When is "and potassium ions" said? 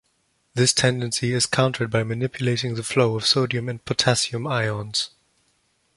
3.69-5.11